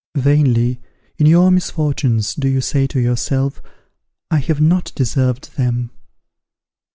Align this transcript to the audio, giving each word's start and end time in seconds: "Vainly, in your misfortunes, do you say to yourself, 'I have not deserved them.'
"Vainly, 0.17 0.79
in 1.19 1.27
your 1.27 1.51
misfortunes, 1.51 2.33
do 2.33 2.47
you 2.47 2.59
say 2.59 2.87
to 2.87 2.99
yourself, 2.99 3.61
'I 4.31 4.39
have 4.39 4.59
not 4.59 4.91
deserved 4.95 5.55
them.' 5.57 5.91